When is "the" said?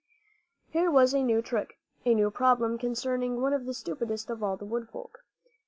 3.67-3.73, 4.57-4.65